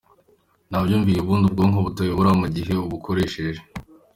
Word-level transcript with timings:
Nta 0.69 0.77
byiyumviro 0.83 1.19
ubundi 1.21 1.45
ubwonko 1.47 1.77
butabayobora 1.85 2.29
mu 2.39 2.47
gihe 2.55 2.73
ubukoresheje. 2.85 3.61